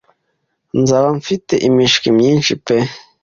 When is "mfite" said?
1.19-1.53